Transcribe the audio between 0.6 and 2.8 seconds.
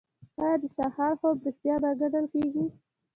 د سهار خوب ریښتیا نه ګڼل کیږي؟